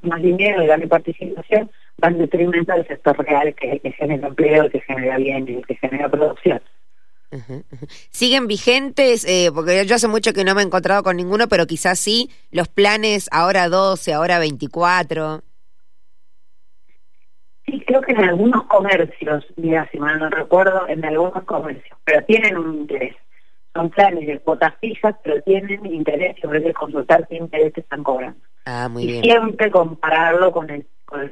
más 0.03 0.21
dinero 0.21 0.63
y 0.63 0.67
gane 0.67 0.87
participación 0.87 1.71
va 2.03 2.09
en 2.09 2.19
detrimento 2.19 2.71
del 2.71 2.87
sector 2.87 3.17
real 3.17 3.55
que, 3.55 3.79
que 3.79 3.91
genera 3.93 4.27
empleo, 4.27 4.69
que 4.69 4.81
genera 4.81 5.17
bienes, 5.17 5.65
que 5.65 5.75
genera 5.75 6.07
producción. 6.07 6.61
¿Siguen 8.09 8.47
vigentes? 8.47 9.25
Eh, 9.25 9.51
porque 9.53 9.85
yo 9.85 9.95
hace 9.95 10.07
mucho 10.07 10.33
que 10.33 10.43
no 10.43 10.55
me 10.55 10.61
he 10.61 10.65
encontrado 10.65 11.03
con 11.03 11.17
ninguno, 11.17 11.47
pero 11.47 11.67
quizás 11.67 11.99
sí, 11.99 12.29
los 12.51 12.67
planes 12.67 13.29
ahora 13.31 13.69
12, 13.69 14.13
ahora 14.13 14.39
24. 14.39 15.41
Sí, 17.65 17.83
creo 17.85 18.01
que 18.01 18.13
en 18.13 18.23
algunos 18.23 18.63
comercios, 18.63 19.45
mira, 19.57 19.87
si 19.91 19.99
mal 19.99 20.17
no 20.19 20.29
recuerdo, 20.29 20.87
en 20.87 21.05
algunos 21.05 21.43
comercios, 21.43 21.97
pero 22.03 22.23
tienen 22.25 22.57
un 22.57 22.75
interés. 22.79 23.15
Son 23.75 23.91
planes 23.91 24.25
de 24.25 24.39
cuotas 24.39 24.73
fijas, 24.81 25.15
pero 25.23 25.41
tienen 25.43 25.85
interés 25.85 26.35
sobre 26.41 26.65
el 26.65 26.73
consultar 26.73 27.27
qué 27.27 27.35
interés 27.35 27.73
te 27.73 27.81
están 27.81 28.03
cobrando. 28.03 28.39
Ah, 28.65 28.89
muy 28.89 29.03
y 29.03 29.07
bien. 29.07 29.23
siempre 29.23 29.69
compararlo 29.69 30.51
con 30.51 30.69
el 30.69 30.87
con, 31.05 31.31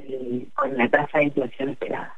con 0.53 0.77
la 0.77 0.89
tasa 0.89 1.19
de 1.19 1.25
inflación 1.25 1.69
esperada. 1.69 2.17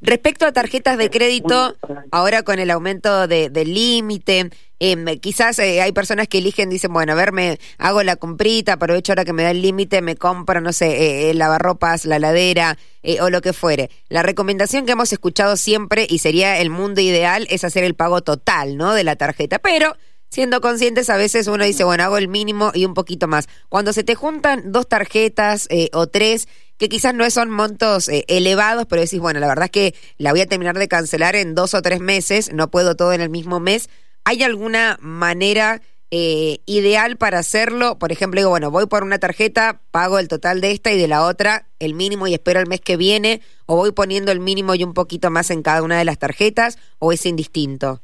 Respecto 0.00 0.46
a 0.46 0.52
tarjetas 0.52 0.98
de 0.98 1.10
crédito, 1.10 1.76
ahora 2.10 2.42
con 2.42 2.58
el 2.58 2.70
aumento 2.70 3.26
de, 3.26 3.50
del 3.50 3.72
límite, 3.72 4.50
eh, 4.78 5.18
quizás 5.20 5.58
hay 5.58 5.92
personas 5.92 6.28
que 6.28 6.38
eligen, 6.38 6.68
dicen, 6.68 6.92
bueno, 6.92 7.12
a 7.12 7.14
ver, 7.14 7.32
me 7.32 7.58
hago 7.78 8.02
la 8.02 8.16
comprita, 8.16 8.74
aprovecho 8.74 9.12
ahora 9.12 9.24
que 9.24 9.32
me 9.32 9.42
da 9.42 9.50
el 9.50 9.62
límite, 9.62 10.02
me 10.02 10.16
compro, 10.16 10.60
no 10.60 10.72
sé, 10.72 10.88
eh, 10.88 11.30
el 11.30 11.38
lavarropas, 11.38 12.04
la 12.04 12.18
ladera 12.18 12.76
eh, 13.02 13.20
o 13.20 13.30
lo 13.30 13.40
que 13.40 13.52
fuere. 13.52 13.90
La 14.08 14.22
recomendación 14.22 14.84
que 14.84 14.92
hemos 14.92 15.12
escuchado 15.12 15.56
siempre, 15.56 16.06
y 16.08 16.18
sería 16.18 16.58
el 16.58 16.70
mundo 16.70 17.00
ideal, 17.00 17.46
es 17.50 17.64
hacer 17.64 17.84
el 17.84 17.94
pago 17.94 18.20
total, 18.22 18.76
¿no? 18.76 18.92
De 18.92 19.04
la 19.04 19.16
tarjeta. 19.16 19.58
Pero 19.58 19.96
siendo 20.30 20.60
conscientes, 20.60 21.10
a 21.10 21.16
veces 21.16 21.46
uno 21.46 21.64
dice, 21.64 21.84
bueno, 21.84 22.04
hago 22.04 22.18
el 22.18 22.28
mínimo 22.28 22.70
y 22.74 22.84
un 22.84 22.94
poquito 22.94 23.28
más. 23.28 23.48
Cuando 23.68 23.92
se 23.92 24.04
te 24.04 24.14
juntan 24.14 24.72
dos 24.72 24.88
tarjetas 24.88 25.68
o 25.92 26.06
tres, 26.06 26.48
que 26.78 26.88
quizás 26.88 27.14
no 27.14 27.28
son 27.30 27.50
montos 27.50 28.08
eh, 28.08 28.24
elevados, 28.28 28.86
pero 28.86 29.02
decís, 29.02 29.20
bueno, 29.20 29.40
la 29.40 29.48
verdad 29.48 29.66
es 29.66 29.70
que 29.70 29.94
la 30.18 30.32
voy 30.32 30.42
a 30.42 30.46
terminar 30.46 30.78
de 30.78 30.88
cancelar 30.88 31.36
en 31.36 31.54
dos 31.54 31.74
o 31.74 31.82
tres 31.82 32.00
meses, 32.00 32.52
no 32.52 32.70
puedo 32.70 32.96
todo 32.96 33.12
en 33.12 33.20
el 33.20 33.30
mismo 33.30 33.60
mes. 33.60 33.88
¿Hay 34.24 34.42
alguna 34.42 34.98
manera 35.00 35.80
eh, 36.10 36.58
ideal 36.66 37.16
para 37.16 37.38
hacerlo? 37.38 37.98
Por 37.98 38.12
ejemplo, 38.12 38.40
digo, 38.40 38.50
bueno, 38.50 38.70
voy 38.70 38.86
por 38.86 39.04
una 39.04 39.18
tarjeta, 39.18 39.80
pago 39.90 40.18
el 40.18 40.28
total 40.28 40.60
de 40.60 40.72
esta 40.72 40.92
y 40.92 40.98
de 40.98 41.08
la 41.08 41.24
otra 41.24 41.66
el 41.78 41.94
mínimo 41.94 42.26
y 42.26 42.34
espero 42.34 42.60
el 42.60 42.66
mes 42.66 42.80
que 42.80 42.96
viene, 42.96 43.40
o 43.66 43.76
voy 43.76 43.92
poniendo 43.92 44.32
el 44.32 44.40
mínimo 44.40 44.74
y 44.74 44.84
un 44.84 44.94
poquito 44.94 45.30
más 45.30 45.50
en 45.50 45.62
cada 45.62 45.82
una 45.82 45.98
de 45.98 46.04
las 46.04 46.18
tarjetas, 46.18 46.78
o 46.98 47.12
es 47.12 47.24
indistinto. 47.24 48.02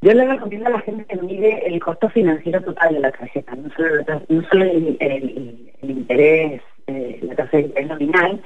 Yo 0.00 0.12
le 0.12 0.26
recomiendo 0.26 0.68
a 0.68 0.72
la 0.72 0.80
gente 0.80 1.04
que 1.06 1.16
mide 1.22 1.66
el 1.66 1.80
costo 1.80 2.08
financiero 2.08 2.62
total 2.62 2.94
de 2.94 3.00
la 3.00 3.10
tarjeta, 3.10 3.54
no 3.56 3.68
solo, 3.74 4.04
solo 4.48 4.64
el 4.64 5.74
interés 5.82 6.62
eh, 6.88 7.20
la 7.22 7.34
tasa 7.36 7.58
de 7.58 7.64
interés 7.64 7.88
nominal, 7.88 8.42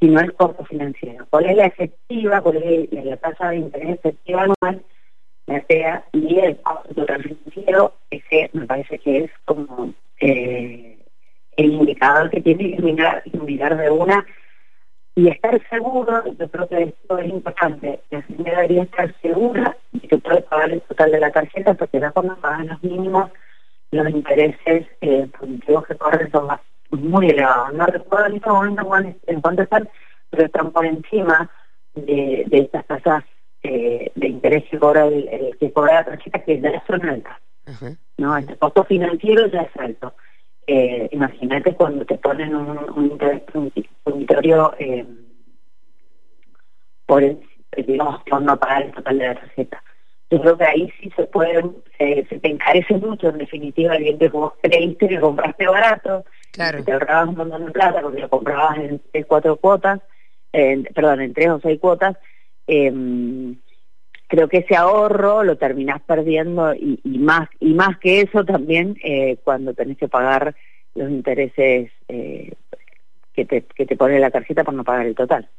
sino 0.00 0.20
el 0.20 0.32
costo 0.32 0.64
financiero. 0.64 1.26
¿Cuál 1.28 1.46
es 1.46 1.56
la 1.56 1.66
efectiva, 1.66 2.40
cuál 2.40 2.56
es 2.56 3.04
la 3.04 3.16
tasa 3.18 3.50
de 3.50 3.56
interés 3.56 3.90
efectiva 3.90 4.42
anual, 4.44 4.82
la 5.46 5.64
sea, 5.66 6.04
y 6.12 6.38
el 6.38 6.56
costo 6.62 6.94
total 6.94 7.22
financiero, 7.22 7.94
ese 8.10 8.50
me 8.54 8.66
parece 8.66 8.98
que 8.98 9.24
es 9.24 9.30
como 9.44 9.92
eh, 10.20 10.98
el 11.56 11.72
indicador 11.72 12.30
que 12.30 12.40
tiene 12.40 12.74
que 12.74 12.82
mirar, 12.82 13.22
mirar 13.44 13.76
de 13.76 13.90
una 13.90 14.24
y 15.14 15.28
estar 15.28 15.60
seguro, 15.68 16.24
yo 16.38 16.50
creo 16.50 16.68
que 16.68 16.82
esto 16.84 17.18
es 17.18 17.28
importante, 17.28 18.00
la 18.10 18.22
gente 18.22 18.50
debería 18.50 18.82
estar 18.84 19.14
segura 19.20 19.76
de 19.92 20.08
que 20.08 20.18
puede 20.18 20.42
pagar 20.42 20.70
el 20.70 20.80
total 20.82 21.10
de 21.12 21.20
la 21.20 21.30
tarjeta 21.30 21.74
porque 21.74 22.00
de 22.00 22.10
forma 22.12 22.36
pagan 22.36 22.68
los 22.68 22.82
mínimos, 22.82 23.30
los 23.90 24.08
intereses 24.08 24.86
eh, 25.02 25.28
positivos 25.38 25.86
que 25.86 25.96
corren 25.96 26.30
son 26.30 26.46
más 26.46 26.60
muy 26.90 27.30
elevado. 27.30 27.72
No 27.72 27.86
recuerdo 27.86 28.26
en 28.26 28.36
este 28.36 28.50
momento 28.50 29.20
en 29.26 29.40
cuánto 29.40 29.62
están, 29.62 29.88
pero 30.30 30.44
están 30.44 30.70
por 30.70 30.86
encima 30.86 31.50
de, 31.94 32.44
de 32.46 32.58
estas 32.58 32.86
tasas 32.86 33.24
eh, 33.62 34.10
de 34.14 34.28
interés 34.28 34.64
que 34.70 34.78
cobra, 34.78 35.06
el, 35.06 35.56
que 35.58 35.72
cobra 35.72 35.94
la 35.94 36.04
tarjeta, 36.04 36.38
que 36.40 36.60
ya 36.60 36.82
son 36.86 37.08
altas. 37.08 37.38
¿no? 38.18 38.36
El 38.36 38.58
costo 38.58 38.84
financiero 38.84 39.46
ya 39.46 39.62
es 39.62 39.76
alto. 39.76 40.14
Eh, 40.74 41.08
imagínate 41.12 41.74
cuando 41.74 42.02
te 42.06 42.16
ponen 42.16 42.54
un, 42.54 42.78
un 42.96 43.04
interés 43.04 43.42
unitario 44.04 44.72
eh, 44.78 45.04
por, 47.04 47.22
digamos, 47.76 48.22
por 48.22 48.40
no 48.40 48.58
pagar 48.58 48.84
el 48.84 48.92
total 48.92 49.18
de 49.18 49.26
la 49.26 49.34
tarjeta. 49.34 49.82
Yo 50.30 50.40
creo 50.40 50.56
que 50.56 50.64
ahí 50.64 50.90
sí 50.98 51.12
se 51.14 51.24
pueden, 51.24 51.76
se, 51.98 52.24
se 52.26 52.38
te 52.38 52.48
encarece 52.48 52.94
mucho, 52.94 53.28
en 53.28 53.36
definitiva, 53.36 53.96
el 53.96 54.04
bien 54.04 54.18
que 54.18 54.30
vos 54.30 54.54
creíste 54.62 55.08
que 55.08 55.20
compraste 55.20 55.66
barato, 55.66 56.24
Claro. 56.52 56.84
Te 56.84 56.92
ahorrabas 56.92 57.28
un 57.28 57.36
montón 57.36 57.66
de 57.66 57.72
plata 57.72 58.00
porque 58.02 58.20
lo 58.20 58.28
comprabas 58.28 58.78
en 58.78 59.00
tres, 59.10 59.26
cuatro 59.26 59.56
cuotas, 59.56 60.00
perdón, 60.52 61.22
en 61.22 61.34
tres 61.34 61.48
o 61.48 61.60
seis 61.60 61.80
cuotas. 61.80 62.16
Eh, 62.66 62.92
creo 64.32 64.48
que 64.48 64.58
ese 64.58 64.74
ahorro 64.74 65.44
lo 65.44 65.58
terminás 65.58 66.00
perdiendo 66.00 66.74
y, 66.74 66.98
más 67.04 67.50
y 67.60 67.74
más 67.74 67.98
que 67.98 68.22
eso 68.22 68.46
también 68.46 68.96
eh, 69.04 69.36
cuando 69.44 69.74
tenés 69.74 69.98
que 69.98 70.08
pagar 70.08 70.56
los 70.94 71.10
intereses 71.10 71.90
eh, 72.08 72.54
que, 73.34 73.44
te, 73.44 73.60
que 73.60 73.84
te 73.84 73.94
pone 73.94 74.18
la 74.18 74.30
tarjeta 74.30 74.64
por 74.64 74.72
no 74.72 74.84
pagar 74.84 75.04
el 75.04 75.14
total. 75.14 75.50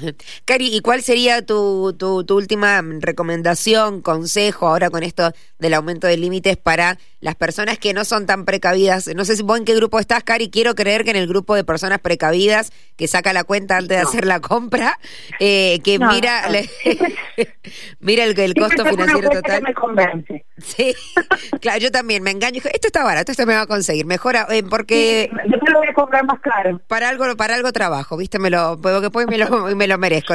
Cari, 0.44 0.74
¿y 0.74 0.80
cuál 0.80 1.02
sería 1.02 1.44
tu, 1.44 1.94
tu, 1.98 2.24
tu, 2.24 2.36
última 2.36 2.82
recomendación, 3.00 4.02
consejo 4.02 4.68
ahora 4.68 4.90
con 4.90 5.02
esto 5.02 5.32
del 5.58 5.74
aumento 5.74 6.06
de 6.06 6.16
límites 6.16 6.56
para 6.56 6.98
las 7.20 7.34
personas 7.34 7.78
que 7.78 7.94
no 7.94 8.04
son 8.04 8.26
tan 8.26 8.44
precavidas? 8.44 9.08
No 9.14 9.24
sé 9.24 9.36
si 9.36 9.42
vos 9.42 9.58
en 9.58 9.64
qué 9.64 9.74
grupo 9.74 9.98
estás, 9.98 10.24
Cari, 10.24 10.50
quiero 10.50 10.74
creer 10.74 11.04
que 11.04 11.10
en 11.10 11.16
el 11.16 11.26
grupo 11.26 11.54
de 11.54 11.64
personas 11.64 12.00
precavidas 12.00 12.72
que 12.96 13.08
saca 13.08 13.32
la 13.32 13.44
cuenta 13.44 13.76
antes 13.76 13.96
de 13.96 14.02
hacer 14.02 14.26
la 14.26 14.40
compra, 14.40 14.98
eh, 15.40 15.80
que 15.84 15.98
mira 15.98 16.42
mira 18.00 18.24
el, 18.24 18.38
el 18.38 18.54
costo 18.54 18.84
financiero 18.84 19.30
total. 19.30 19.62
Me 19.62 19.74
convence. 19.74 20.44
Sí, 20.58 20.94
claro, 21.60 21.78
yo 21.78 21.90
también 21.90 22.22
me 22.22 22.30
engaño. 22.30 22.60
Esto 22.72 22.88
está 22.88 23.04
barato, 23.04 23.32
esto 23.32 23.46
me 23.46 23.54
va 23.54 23.62
a 23.62 23.66
conseguir. 23.66 24.06
Mejora, 24.06 24.46
eh, 24.50 24.62
porque... 24.62 25.30
yo 25.46 25.58
te 25.58 25.70
lo 25.70 25.78
voy 25.78 25.88
a 25.88 25.94
comprar 25.94 26.24
más 26.24 26.40
caro. 26.40 26.80
Para 26.86 27.08
algo, 27.08 27.36
para 27.36 27.54
algo 27.54 27.72
trabajo, 27.72 28.16
¿viste? 28.16 28.38
Me 28.38 28.50
lo, 28.50 28.78
porque 28.80 29.00
después 29.00 29.26
me 29.28 29.38
lo 29.38 29.48
me 29.76 29.86
lo 29.88 29.98
merezco. 29.98 30.34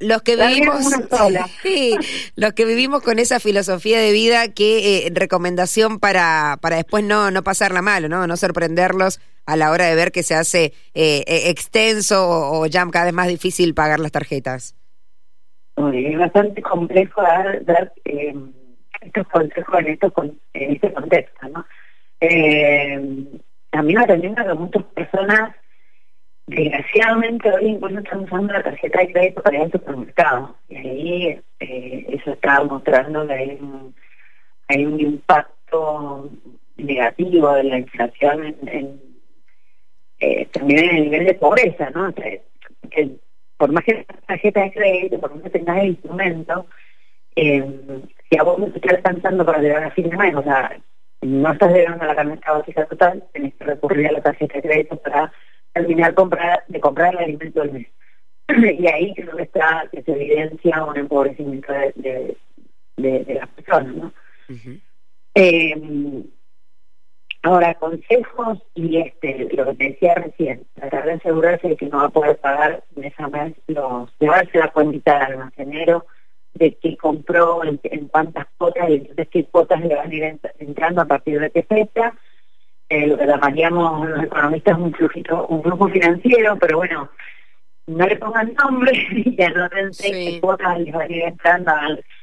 Los 0.00 0.22
que 0.22 0.36
vivimos, 0.36 0.84
sí, 1.62 1.96
los 2.36 2.52
que 2.52 2.64
vivimos 2.64 3.02
con 3.02 3.18
esa 3.18 3.40
filosofía 3.40 3.98
de 3.98 4.12
vida, 4.12 4.48
que 4.48 5.06
eh, 5.06 5.12
recomendación 5.14 5.98
para, 5.98 6.58
para 6.60 6.76
después 6.76 7.04
no, 7.04 7.30
no 7.30 7.42
pasarla 7.42 7.82
mal, 7.82 8.08
¿no? 8.08 8.26
No 8.26 8.36
sorprenderlos 8.36 9.20
a 9.46 9.56
la 9.56 9.70
hora 9.70 9.86
de 9.86 9.94
ver 9.94 10.12
que 10.12 10.22
se 10.22 10.34
hace 10.34 10.72
eh, 10.94 11.24
eh, 11.26 11.50
extenso 11.50 12.26
o, 12.28 12.66
ya 12.66 12.86
cada 12.90 13.06
vez 13.06 13.14
más 13.14 13.28
difícil 13.28 13.74
pagar 13.74 14.00
las 14.00 14.12
tarjetas. 14.12 14.76
es 15.92 16.18
bastante 16.18 16.62
complejo 16.62 17.22
dar, 17.22 17.64
dar 17.64 17.92
estos 19.00 19.28
consejos 19.28 19.80
en, 19.80 19.86
esto, 19.88 20.12
en 20.54 20.72
este 20.72 20.92
contexto, 20.92 21.48
¿no? 21.48 21.64
a 23.72 23.82
mí 23.82 23.92
me 23.92 24.02
atienden 24.02 24.34
que 24.34 24.54
muchas 24.54 24.82
personas 24.94 25.54
Desgraciadamente 26.46 27.50
hoy 27.50 27.68
incluso 27.68 27.98
estamos 27.98 28.26
usando 28.26 28.52
la 28.52 28.62
tarjeta 28.62 29.00
de 29.00 29.12
crédito 29.12 29.42
para 29.42 29.56
ir 29.56 29.62
al 29.62 29.72
supermercado 29.72 30.56
y 30.68 30.76
ahí 30.76 31.40
eh, 31.60 32.06
eso 32.08 32.32
está 32.32 32.62
mostrando 32.64 33.26
que 33.26 33.32
hay 33.32 33.58
un, 33.60 33.94
hay 34.68 34.84
un 34.84 35.00
impacto 35.00 36.30
negativo 36.76 37.54
de 37.54 37.64
la 37.64 37.78
inflación 37.78 38.56
en, 38.66 39.00
eh, 40.20 40.46
también 40.52 40.84
en 40.84 40.96
el 40.96 41.02
nivel 41.04 41.26
de 41.26 41.34
pobreza, 41.34 41.88
¿no? 41.90 42.12
que 42.14 42.42
por 43.56 43.72
más 43.72 43.84
que 43.84 43.94
la 43.94 44.04
tarjeta 44.26 44.62
de 44.64 44.72
crédito, 44.72 45.20
por 45.20 45.34
más 45.34 45.44
que 45.44 45.50
tengas 45.50 45.78
el 45.78 45.86
instrumento, 45.86 46.66
eh, 47.36 47.64
si 48.28 48.38
a 48.38 48.42
vos 48.42 48.58
no 48.58 48.66
estás 48.66 48.92
alcanzando 48.92 49.46
para 49.46 49.60
llegar 49.60 49.84
a 49.84 49.90
fin 49.92 50.10
de 50.10 50.16
mes, 50.16 50.34
o 50.34 50.42
sea, 50.42 50.78
no 51.22 51.52
estás 51.52 51.72
llegando 51.72 52.04
a 52.04 52.08
la 52.08 52.14
canasta 52.14 52.52
básica 52.52 52.84
total, 52.84 53.24
tenés 53.32 53.54
que 53.54 53.64
recurrir 53.64 54.08
a 54.08 54.12
la 54.12 54.22
tarjeta 54.22 54.54
de 54.54 54.62
crédito 54.62 54.96
para 54.96 55.32
terminar 55.74 56.14
comprar, 56.14 56.64
de 56.68 56.80
comprar 56.80 57.14
el 57.14 57.24
alimento 57.24 57.60
del 57.60 57.72
mes. 57.72 57.88
y 58.78 58.86
ahí 58.86 59.14
creo 59.14 59.36
que 59.36 59.42
está, 59.42 59.86
que 59.92 60.02
se 60.02 60.12
evidencia 60.12 60.84
un 60.84 60.96
empobrecimiento 60.96 61.72
de, 61.72 62.36
de, 62.96 63.34
las 63.34 63.48
personas, 63.50 63.94
¿no? 63.94 64.12
eh, 65.34 66.24
ahora, 67.42 67.74
consejos 67.74 68.58
y 68.74 68.98
este, 68.98 69.48
lo 69.52 69.66
que 69.66 69.74
te 69.74 69.84
decía 69.84 70.14
recién, 70.14 70.66
tratar 70.74 71.04
de 71.04 71.12
asegurarse 71.12 71.68
de 71.68 71.76
que 71.76 71.86
no 71.86 71.98
va 71.98 72.06
a 72.06 72.10
poder 72.10 72.38
pagar 72.38 72.84
mes 72.96 73.12
a 73.18 73.28
mes 73.28 73.54
los, 73.66 74.10
llevarse 74.18 74.58
la 74.58 74.72
cuenta 74.72 75.18
del 75.18 75.32
almacenero, 75.32 76.06
de 76.54 76.74
qué 76.80 76.96
compró, 76.96 77.62
en, 77.64 78.08
cuántas 78.08 78.46
cuotas 78.56 78.88
y 78.88 78.94
entonces 78.94 79.28
qué 79.28 79.44
cuotas 79.44 79.80
le 79.80 79.94
van 79.94 80.10
a 80.10 80.14
ir 80.14 80.38
entrando 80.58 81.02
a 81.02 81.06
partir 81.06 81.40
de 81.40 81.50
qué 81.50 81.64
fecha 81.64 82.14
eh, 82.94 83.06
lo 83.06 83.18
que 83.18 83.26
llamaríamos 83.26 84.08
los 84.08 84.24
economistas 84.24 84.78
un 84.78 84.92
flujito, 84.92 85.46
un 85.46 85.62
flujo 85.62 85.88
financiero, 85.88 86.56
pero 86.58 86.78
bueno, 86.78 87.10
no 87.86 88.06
le 88.06 88.16
pongan 88.16 88.54
nombre 88.54 88.92
y 89.10 89.36
ya 89.36 89.50
no 89.50 89.68
sí. 89.92 90.38
cuotas 90.40 90.78
les 90.80 90.92
van 90.92 91.10
a 91.10 91.14
ir 91.14 91.22
entrando, 91.22 91.72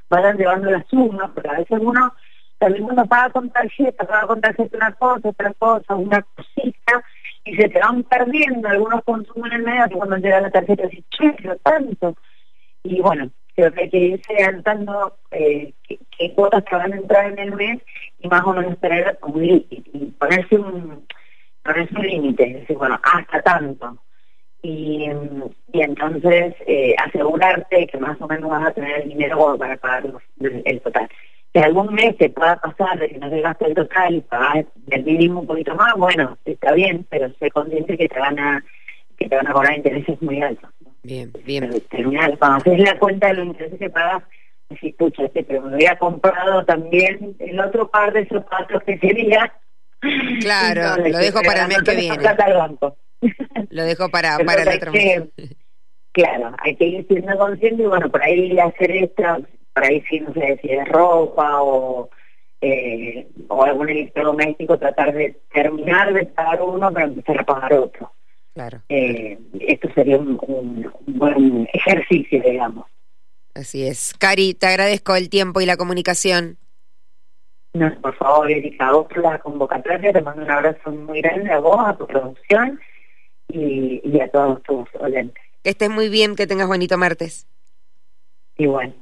vayan 0.09 0.37
llevando 0.37 0.71
las 0.71 0.87
sumas, 0.87 1.29
porque 1.33 1.49
a 1.49 1.59
veces 1.59 1.79
uno 1.81 2.13
también 2.57 2.83
uno 2.83 3.05
paga 3.07 3.31
con 3.31 3.49
tarjeta, 3.49 4.05
paga 4.05 4.27
con 4.27 4.39
tarjeta 4.39 4.77
una 4.77 4.93
cosa, 4.93 5.29
otra 5.29 5.53
cosa, 5.53 5.95
una 5.95 6.21
cosita, 6.21 7.03
y 7.43 7.55
se 7.55 7.69
te 7.69 7.79
van 7.79 8.03
perdiendo 8.03 8.67
algunos 8.67 9.03
consumos 9.03 9.49
en 9.49 9.57
el 9.57 9.63
medio 9.63 9.87
que 9.87 9.95
cuando 9.95 10.17
llega 10.17 10.41
la 10.41 10.51
tarjeta 10.51 10.83
dices, 10.83 11.05
che, 11.09 11.33
pero 11.41 11.55
tanto. 11.57 12.15
Y 12.83 13.01
bueno, 13.01 13.31
creo 13.61 13.73
que 13.73 13.81
hay 13.81 13.89
que 13.89 13.97
irse 13.97 14.43
anotando 14.43 15.17
eh, 15.31 15.73
qué, 15.87 16.33
cuotas 16.33 16.63
que 16.63 16.75
van 16.75 16.93
a 16.93 16.97
entrar 16.97 17.31
en 17.31 17.39
el 17.39 17.55
mes 17.55 17.79
y 18.19 18.27
más 18.27 18.43
o 18.43 18.53
menos 18.53 18.79
tener 18.79 19.19
un 19.21 19.43
y 19.43 20.13
ponerse 20.17 20.57
un 20.57 21.05
ponerse 21.63 21.95
un 21.95 22.07
límite, 22.07 22.45
decir, 22.45 22.75
bueno, 22.77 22.99
hasta 23.03 23.41
tanto. 23.43 23.97
Y, 24.63 25.09
y 25.73 25.81
entonces 25.81 26.55
eh, 26.65 26.95
asegurarte 26.97 27.87
que 27.87 27.97
más 27.97 28.19
o 28.19 28.27
menos 28.27 28.49
vas 28.49 28.67
a 28.67 28.71
tener 28.71 29.01
el 29.01 29.09
dinero 29.09 29.57
para 29.57 29.77
pagar 29.77 30.05
el, 30.39 30.81
total. 30.81 31.09
que 31.53 31.59
algún 31.59 31.93
mes 31.93 32.15
se 32.19 32.29
pueda 32.29 32.57
pasar 32.57 32.97
de 32.99 33.09
que 33.09 33.19
no 33.19 33.29
se 33.29 33.41
gaste 33.41 33.65
el 33.65 33.75
total 33.75 34.15
y 34.15 34.21
pagar 34.21 34.65
del 34.75 35.03
mínimo 35.03 35.41
un 35.41 35.47
poquito 35.47 35.75
más, 35.75 35.93
bueno, 35.95 36.37
está 36.45 36.73
bien, 36.73 37.05
pero 37.09 37.31
sé 37.39 37.51
consciente 37.51 37.97
que 37.97 38.07
te 38.07 38.19
van 38.19 38.39
a 38.39 38.63
que 39.17 39.29
te 39.29 39.35
van 39.35 39.47
a 39.47 39.53
cobrar 39.53 39.77
intereses 39.77 40.19
muy 40.21 40.41
altos. 40.41 40.69
Bien, 41.03 41.31
bien. 41.45 41.81
terminar, 41.89 42.37
cuando 42.37 42.57
haces 42.57 42.79
la 42.79 42.99
cuenta 42.99 43.27
de 43.27 43.33
los 43.35 43.47
intereses 43.47 43.79
que 43.79 43.89
pagas, 43.89 44.23
decís, 44.69 44.95
pucha, 44.95 45.23
este, 45.25 45.43
pero 45.43 45.61
me 45.63 45.73
había 45.73 45.97
comprado 45.97 46.63
también 46.65 47.35
el 47.39 47.59
otro 47.59 47.89
par 47.89 48.13
de 48.13 48.27
zapatos 48.27 48.83
que 48.83 48.99
quería. 48.99 49.53
Claro, 50.39 51.03
lo 51.03 51.17
dejo 51.17 51.41
para 51.41 51.63
el 51.63 51.67
mes 51.67 51.81
que 51.83 51.95
viene. 51.95 52.17
Lo 53.69 53.83
dejo 53.83 54.09
para, 54.09 54.39
para 54.39 54.63
el 54.63 54.77
otro 54.77 54.91
mes. 54.91 55.23
Claro, 56.13 56.53
hay 56.57 56.75
que 56.75 56.85
ir 56.85 57.07
siendo 57.07 57.37
consciente 57.37 57.83
y 57.83 57.85
bueno, 57.85 58.09
por 58.11 58.21
ahí 58.21 58.59
hacer 58.59 58.91
esto, 58.91 59.23
por 59.73 59.85
ahí 59.85 60.03
sí, 60.09 60.19
no 60.19 60.33
sé 60.33 60.59
si 60.61 60.69
es 60.69 60.85
ropa 60.89 61.61
o, 61.61 62.09
eh, 62.59 63.29
o 63.47 63.63
algún 63.63 63.89
electrodoméstico, 63.89 64.77
tratar 64.77 65.13
de 65.13 65.39
terminar 65.53 66.13
de 66.13 66.25
pagar 66.25 66.61
uno 66.63 66.91
para 66.91 67.05
empezar 67.05 67.39
a 67.39 67.45
pagar 67.45 67.73
otro. 67.75 68.11
Claro. 68.53 68.81
Eh, 68.89 69.39
esto 69.59 69.89
sería 69.93 70.17
un, 70.17 70.37
buen 71.07 71.69
ejercicio, 71.73 72.41
digamos. 72.43 72.85
Así 73.53 73.85
es. 73.85 74.13
Cari, 74.17 74.53
te 74.53 74.67
agradezco 74.67 75.15
el 75.15 75.29
tiempo 75.29 75.61
y 75.61 75.65
la 75.65 75.77
comunicación. 75.77 76.57
No, 77.73 77.93
por 78.01 78.15
favor, 78.15 78.51
Erika, 78.51 78.89
a 78.89 78.91
vos 78.91 79.07
por 79.07 79.19
la 79.19 79.39
convocatoria, 79.39 80.11
te 80.11 80.21
mando 80.21 80.43
un 80.43 80.51
abrazo 80.51 80.91
muy 80.91 81.21
grande 81.21 81.51
a 81.51 81.59
vos, 81.59 81.79
a 81.79 81.97
tu 81.97 82.05
producción 82.05 82.79
y, 83.47 84.01
y 84.03 84.19
a 84.19 84.29
todos 84.29 84.61
tus 84.63 84.87
oyentes. 84.99 85.41
Que 85.63 85.69
estés 85.69 85.89
muy 85.89 86.09
bien, 86.09 86.35
que 86.35 86.47
tengas 86.47 86.67
bonito 86.67 86.97
martes. 86.97 87.47
Igual. 88.57 88.93